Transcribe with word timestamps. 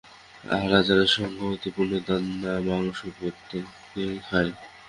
আর 0.55 0.71
যারা 0.87 1.05
সঙ্গতিপন্ন, 1.15 1.91
তারা 2.07 2.59
মাংস 2.67 2.99
প্রত্যহই 3.17 4.17
খায়। 4.27 4.51